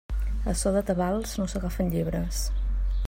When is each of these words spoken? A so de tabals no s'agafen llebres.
A 0.53 0.53
so 0.61 0.71
de 0.77 0.81
tabals 0.87 1.35
no 1.41 1.47
s'agafen 1.53 1.93
llebres. 1.97 2.41